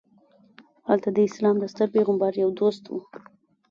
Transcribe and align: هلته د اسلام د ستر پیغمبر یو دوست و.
هلته 0.87 1.09
د 1.13 1.17
اسلام 1.29 1.55
د 1.59 1.65
ستر 1.73 1.87
پیغمبر 1.95 2.31
یو 2.43 2.49
دوست 2.59 2.83
و. 2.87 2.91